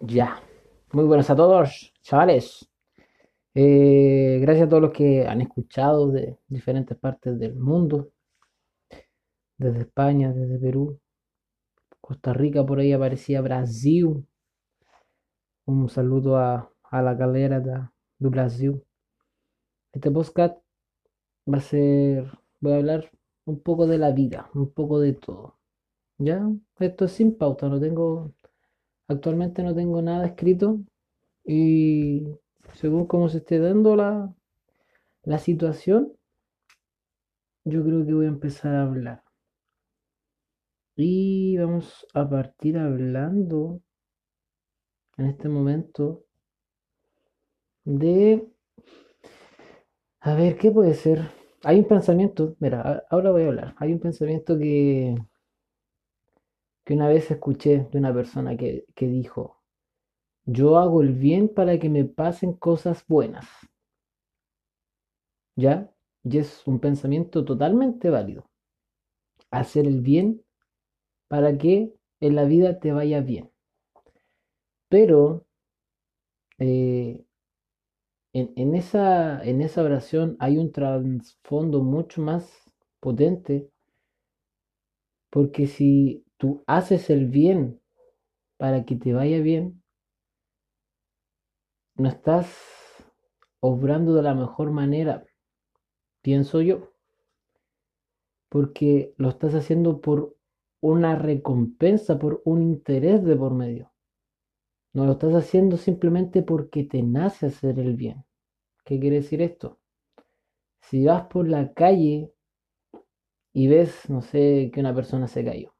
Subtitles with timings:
[0.00, 0.42] Ya.
[0.92, 2.68] Muy buenas a todos, chavales.
[3.54, 8.10] Eh, gracias a todos los que han escuchado de diferentes partes del mundo,
[9.58, 10.98] desde España, desde Perú,
[12.00, 14.26] Costa Rica, por ahí aparecía Brasil.
[15.66, 17.88] Un saludo a, la galera de,
[18.18, 18.82] do Brasil.
[19.92, 20.58] Este podcast
[21.46, 23.10] va a ser, voy a hablar
[23.48, 25.56] un poco de la vida, un poco de todo.
[26.18, 26.48] ¿Ya?
[26.80, 28.34] Esto es sin pauta, no tengo,
[29.08, 30.80] actualmente no tengo nada escrito
[31.44, 32.24] y
[32.74, 34.34] según cómo se esté dando la,
[35.22, 36.12] la situación,
[37.64, 39.22] yo creo que voy a empezar a hablar.
[40.96, 43.80] Y vamos a partir hablando
[45.16, 46.24] en este momento
[47.84, 48.46] de...
[50.20, 51.37] A ver, ¿qué puede ser?
[51.62, 53.74] Hay un pensamiento, mira, ahora voy a hablar.
[53.78, 55.14] Hay un pensamiento que,
[56.84, 59.62] que una vez escuché de una persona que, que dijo,
[60.46, 63.46] yo hago el bien para que me pasen cosas buenas,
[65.56, 65.92] ¿ya?
[66.24, 68.48] Y es un pensamiento totalmente válido.
[69.50, 70.40] Hacer el bien
[71.28, 73.50] para que en la vida te vaya bien.
[74.90, 75.46] Pero
[76.58, 77.24] eh,
[78.56, 83.70] en, esa, en esa oración hay un trasfondo mucho más potente,
[85.30, 87.80] porque si tú haces el bien
[88.58, 89.82] para que te vaya bien,
[91.96, 92.48] no estás
[93.60, 95.24] obrando de la mejor manera,
[96.22, 96.92] pienso yo,
[98.50, 100.36] porque lo estás haciendo por
[100.82, 103.90] una recompensa, por un interés de por medio.
[104.92, 108.26] No lo estás haciendo simplemente porque te nace hacer el bien.
[108.88, 109.78] ¿Qué quiere decir esto?
[110.80, 112.32] Si vas por la calle
[113.52, 115.74] y ves, no sé, que una persona se cayó,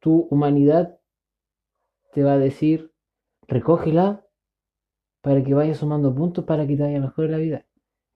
[0.00, 1.00] tu humanidad
[2.12, 2.92] te va a decir,
[3.48, 4.26] recógela
[5.22, 7.66] para que vayas sumando puntos para que te vaya mejor en la vida.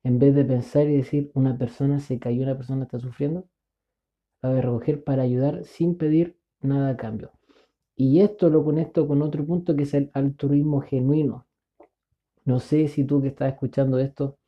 [0.03, 3.49] En vez de pensar y decir, una persona se cayó, una persona está sufriendo,
[4.43, 7.33] la voy a recoger para ayudar sin pedir nada a cambio.
[7.97, 11.47] Y esto lo conecto con otro punto que es el altruismo genuino.
[12.45, 14.39] No sé si tú que estás escuchando esto,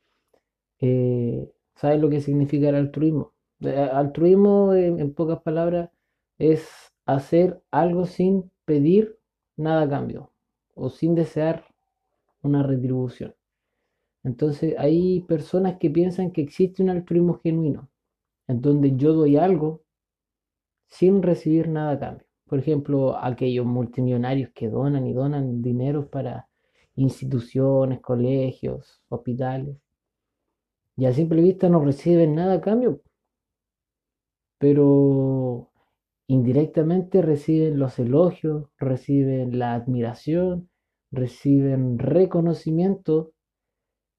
[0.79, 3.33] eh, sabes lo que significa el altruismo.
[3.61, 5.89] Eh, altruismo, en, en pocas palabras,
[6.37, 6.67] es
[7.05, 9.17] hacer algo sin pedir
[9.57, 10.31] nada a cambio
[10.75, 11.65] o sin desear
[12.41, 13.35] una retribución.
[14.23, 17.89] Entonces hay personas que piensan que existe un altruismo genuino,
[18.47, 19.83] en donde yo doy algo
[20.87, 22.27] sin recibir nada a cambio.
[22.45, 26.47] Por ejemplo, aquellos multimillonarios que donan y donan dinero para
[26.95, 29.77] instituciones, colegios, hospitales,
[30.95, 33.01] y a simple vista no reciben nada a cambio,
[34.59, 35.71] pero
[36.27, 40.69] indirectamente reciben los elogios, reciben la admiración,
[41.11, 43.33] reciben reconocimiento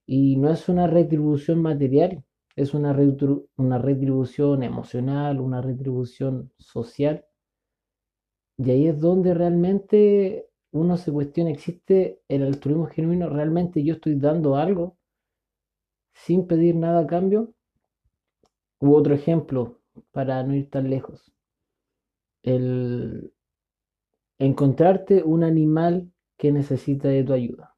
[0.06, 2.24] y no es una retribución material,
[2.56, 2.96] es una,
[3.56, 7.24] una retribución emocional, una retribución social.
[8.58, 13.28] Y ahí es donde realmente uno se cuestiona, ¿existe el altruismo genuino?
[13.28, 14.96] ¿Realmente yo estoy dando algo
[16.14, 17.54] sin pedir nada a cambio?
[18.80, 19.78] U otro ejemplo,
[20.10, 21.32] para no ir tan lejos,
[22.42, 23.32] el
[24.38, 27.76] encontrarte un animal que necesita de tu ayuda.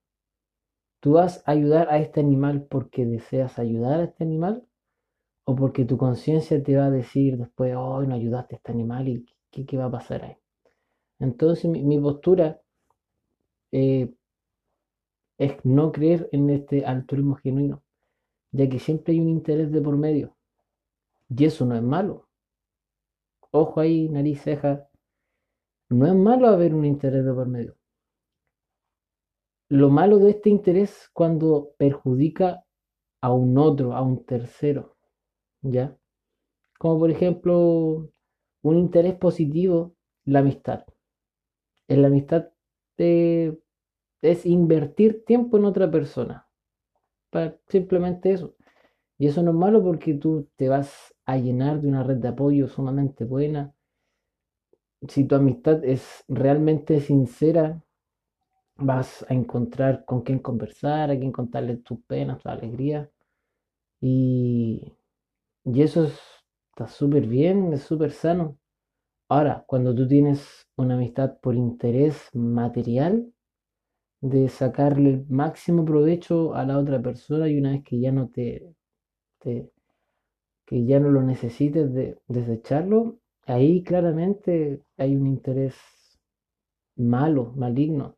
[1.00, 4.66] ¿Tú vas a ayudar a este animal porque deseas ayudar a este animal?
[5.44, 9.06] ¿O porque tu conciencia te va a decir después, oh, no ayudaste a este animal
[9.06, 10.36] y qué, qué va a pasar ahí?
[11.18, 12.62] Entonces mi, mi postura
[13.72, 14.12] eh,
[15.38, 17.82] es no creer en este altruismo genuino,
[18.52, 20.36] ya que siempre hay un interés de por medio.
[21.28, 22.28] Y eso no es malo.
[23.50, 24.88] Ojo ahí, nariz, ceja.
[25.88, 27.76] No es malo haber un interés de por medio.
[29.68, 32.64] Lo malo de este interés cuando perjudica
[33.20, 34.96] a un otro, a un tercero,
[35.62, 35.96] ¿ya?
[36.78, 38.08] Como por ejemplo,
[38.62, 40.84] un interés positivo, la amistad.
[41.88, 42.50] En la amistad
[42.98, 43.58] eh,
[44.22, 46.48] es invertir tiempo en otra persona.
[47.30, 48.56] Para simplemente eso.
[49.18, 52.28] Y eso no es malo porque tú te vas a llenar de una red de
[52.28, 53.74] apoyo sumamente buena.
[55.08, 57.82] Si tu amistad es realmente sincera,
[58.76, 63.08] vas a encontrar con quién conversar, a quién contarle tus penas, tus alegrías.
[64.00, 64.94] Y,
[65.64, 66.20] y eso es-
[66.70, 68.58] está súper bien, es súper sano.
[69.28, 73.32] Ahora, cuando tú tienes una amistad por interés material,
[74.20, 78.28] de sacarle el máximo provecho a la otra persona y una vez que ya no
[78.28, 78.74] te,
[80.66, 85.74] que ya no lo necesites de desecharlo, ahí claramente hay un interés
[86.96, 88.16] malo, maligno.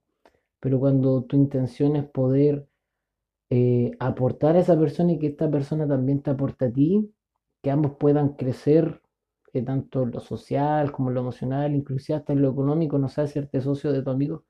[0.61, 2.67] Pero cuando tu intención es poder
[3.51, 7.13] eh, aportar a esa persona y que esta persona también te aporte a ti,
[7.63, 9.03] que ambos puedan crecer,
[9.53, 13.61] eh, tanto lo social como lo emocional, inclusive hasta en lo económico, no sé, hacerte
[13.61, 14.45] socio de tu amigo,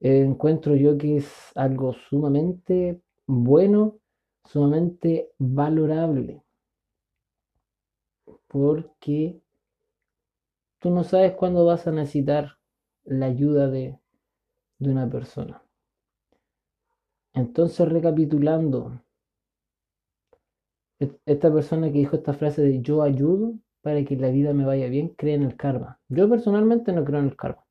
[0.00, 3.98] eh, encuentro yo que es algo sumamente bueno,
[4.44, 6.42] sumamente valorable,
[8.48, 9.40] porque
[10.78, 12.58] tú no sabes cuándo vas a necesitar
[13.04, 13.98] la ayuda de,
[14.78, 15.62] de una persona.
[17.34, 19.02] Entonces, recapitulando,
[21.26, 24.88] esta persona que dijo esta frase de yo ayudo para que la vida me vaya
[24.88, 26.00] bien, cree en el karma.
[26.08, 27.64] Yo personalmente no creo en el karma.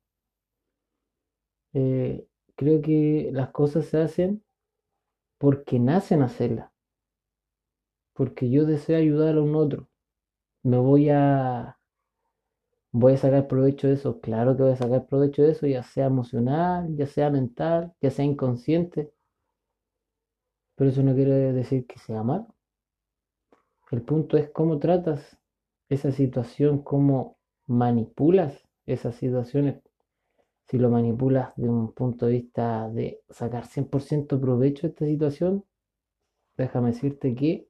[1.72, 2.26] Eh,
[2.56, 4.42] creo que las cosas se hacen
[5.38, 6.70] porque nacen a hacerlas.
[8.14, 9.88] Porque yo deseo ayudar a un otro.
[10.62, 11.78] Me voy a
[12.92, 14.20] voy a sacar provecho de eso.
[14.20, 18.10] Claro que voy a sacar provecho de eso, ya sea emocional, ya sea mental, ya
[18.10, 19.12] sea inconsciente.
[20.74, 22.54] Pero eso no quiere decir que sea malo.
[23.90, 25.39] El punto es cómo tratas
[25.90, 29.82] esa situación, cómo manipulas esas situaciones.
[30.66, 35.64] Si lo manipulas de un punto de vista de sacar 100% provecho de esta situación,
[36.56, 37.68] déjame decirte que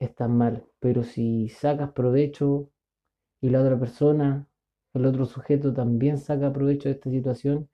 [0.00, 0.66] estás mal.
[0.80, 2.70] Pero si sacas provecho
[3.40, 4.48] y la otra persona,
[4.92, 7.70] el otro sujeto también saca provecho de esta situación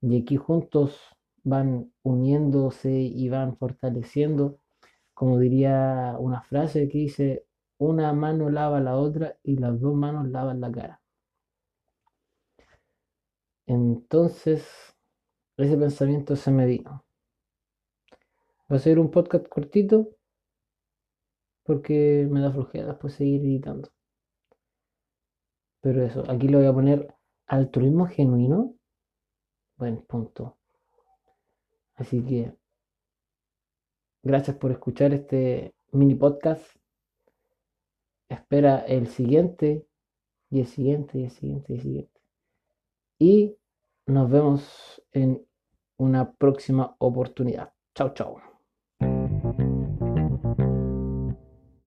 [0.00, 0.98] y aquí juntos
[1.42, 4.58] van uniéndose y van fortaleciendo,
[5.12, 7.46] como diría una frase que dice,
[7.82, 11.00] una mano lava la otra y las dos manos lavan la cara.
[13.66, 14.66] Entonces,
[15.56, 17.04] ese pensamiento se me vino.
[18.70, 20.08] Va a ser un podcast cortito
[21.64, 23.90] porque me da flojera después seguir editando.
[25.80, 27.14] Pero eso, aquí le voy a poner
[27.46, 28.74] altruismo genuino.
[29.76, 30.56] Buen punto.
[31.94, 32.54] Así que
[34.22, 36.81] gracias por escuchar este mini podcast.
[38.32, 39.86] Espera el siguiente
[40.48, 42.20] y el siguiente y el siguiente y el siguiente.
[43.18, 43.56] Y
[44.06, 45.46] nos vemos en
[45.98, 47.74] una próxima oportunidad.
[47.94, 48.51] Chao, chao.